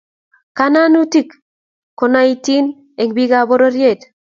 [0.57, 1.29] Kananutik
[1.97, 2.65] ko naotin
[3.01, 4.01] eng bik ab pororiet